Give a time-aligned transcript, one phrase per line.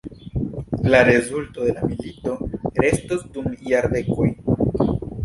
[0.93, 2.33] La rezulto de la milito
[2.81, 4.31] restos dum jardekoj.